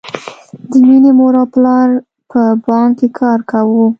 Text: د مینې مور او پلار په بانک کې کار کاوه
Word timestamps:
د 0.69 0.71
مینې 0.87 1.11
مور 1.17 1.33
او 1.41 1.47
پلار 1.53 1.89
په 2.31 2.41
بانک 2.65 2.93
کې 2.99 3.07
کار 3.19 3.39
کاوه 3.51 3.85